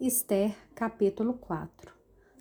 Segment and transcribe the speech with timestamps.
[0.00, 1.92] Esther, capítulo 4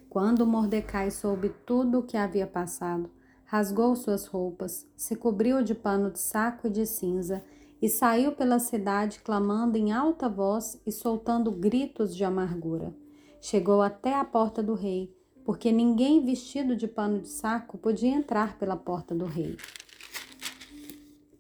[0.10, 3.12] Quando Mordecai soube tudo o que havia passado,
[3.46, 7.46] rasgou suas roupas, se cobriu de pano de saco e de cinza
[7.80, 12.92] e saiu pela cidade clamando em alta voz e soltando gritos de amargura.
[13.40, 15.16] Chegou até a porta do rei,
[15.46, 19.56] porque ninguém vestido de pano de saco podia entrar pela porta do rei.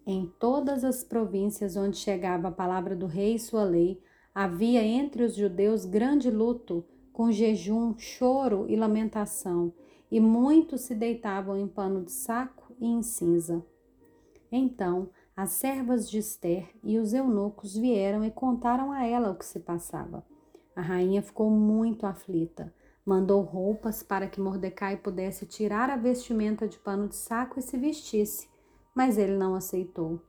[0.05, 3.99] Em todas as províncias onde chegava a palavra do rei e sua lei,
[4.35, 9.71] Havia entre os judeus grande luto, com jejum, choro e lamentação,
[10.09, 13.63] e muitos se deitavam em pano de saco e em cinza.
[14.51, 19.45] Então as servas de Esther e os eunucos vieram e contaram a ela o que
[19.45, 20.23] se passava.
[20.75, 22.73] A rainha ficou muito aflita.
[23.05, 27.77] Mandou roupas para que Mordecai pudesse tirar a vestimenta de pano de saco e se
[27.77, 28.47] vestisse,
[28.95, 30.21] mas ele não aceitou.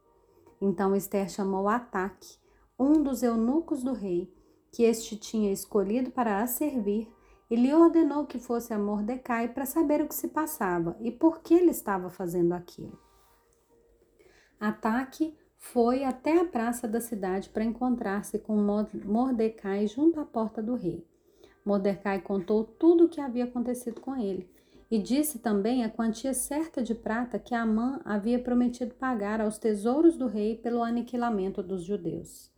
[0.60, 2.38] Então Esther chamou Ataque,
[2.78, 4.32] um dos eunucos do rei,
[4.72, 7.08] que este tinha escolhido para a servir,
[7.50, 11.40] e lhe ordenou que fosse a Mordecai para saber o que se passava e por
[11.40, 12.98] que ele estava fazendo aquilo.
[14.58, 18.56] Ataque foi até a praça da cidade para encontrar-se com
[19.04, 21.06] Mordecai junto à porta do rei.
[21.64, 24.50] Mordecai contou tudo o que havia acontecido com ele
[24.90, 30.16] e disse também a quantia certa de prata que Amã havia prometido pagar aos tesouros
[30.16, 32.53] do rei pelo aniquilamento dos judeus.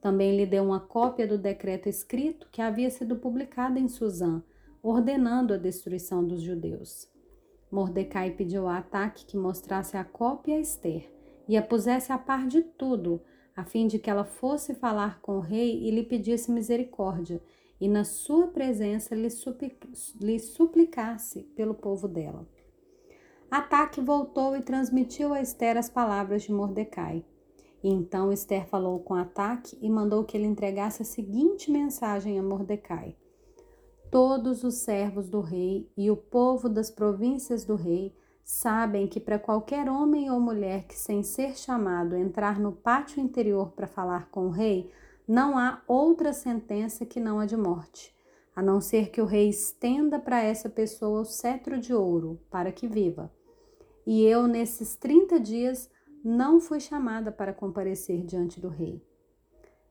[0.00, 4.42] Também lhe deu uma cópia do decreto escrito que havia sido publicado em Suzã,
[4.82, 7.08] ordenando a destruição dos judeus.
[7.70, 11.08] Mordecai pediu a Ataque que mostrasse a cópia a Esther
[11.46, 13.20] e a pusesse a par de tudo,
[13.54, 17.42] a fim de que ela fosse falar com o rei e lhe pedisse misericórdia,
[17.80, 19.28] e na sua presença lhe,
[20.20, 22.46] lhe suplicasse pelo povo dela.
[23.50, 27.24] Ataque voltou e transmitiu a Esther as palavras de Mordecai.
[27.82, 33.16] Então Esther falou com Ataque e mandou que ele entregasse a seguinte mensagem a Mordecai:
[34.10, 38.14] Todos os servos do rei e o povo das províncias do rei
[38.44, 43.70] sabem que para qualquer homem ou mulher que sem ser chamado entrar no pátio interior
[43.70, 44.90] para falar com o rei,
[45.26, 48.12] não há outra sentença que não a de morte,
[48.54, 52.72] a não ser que o rei estenda para essa pessoa o cetro de ouro para
[52.72, 53.32] que viva.
[54.04, 55.88] E eu nesses 30 dias
[56.24, 59.02] não foi chamada para comparecer diante do rei.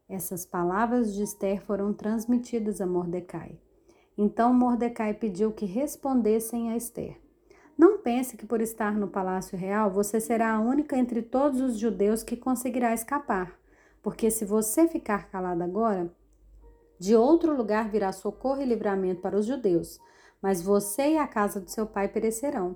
[0.08, 3.60] Essas palavras de Esther foram transmitidas a Mordecai.
[4.18, 7.20] Então Mordecai pediu que respondessem a Esther.
[7.78, 11.78] Não pense que por estar no palácio real você será a única entre todos os
[11.78, 13.58] judeus que conseguirá escapar,
[14.02, 16.12] porque se você ficar calada agora,
[17.00, 20.00] de outro lugar virá socorro e livramento para os judeus,
[20.42, 22.76] mas você e a casa do seu pai perecerão.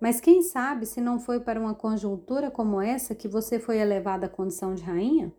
[0.00, 4.26] Mas quem sabe se não foi para uma conjuntura como essa que você foi elevada
[4.26, 5.32] à condição de rainha?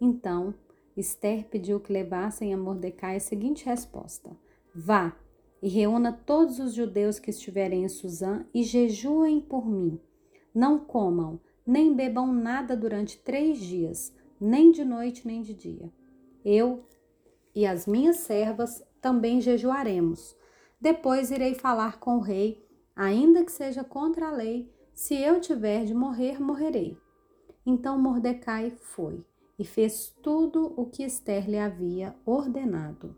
[0.00, 0.54] Então,
[0.96, 4.36] Esther pediu que levassem a Mordecai a seguinte resposta:
[4.74, 5.16] Vá
[5.62, 10.00] e reúna todos os judeus que estiverem em Suzã e jejuem por mim.
[10.54, 15.92] Não comam, nem bebam nada durante três dias, nem de noite nem de dia.
[16.44, 16.84] Eu
[17.54, 20.36] e as minhas servas também jejuaremos.
[20.80, 22.65] Depois irei falar com o rei
[22.96, 26.98] ainda que seja contra a lei, se eu tiver de morrer, morrerei.
[27.66, 29.22] Então Mordecai foi
[29.58, 33.14] e fez tudo o que Esther lhe havia ordenado.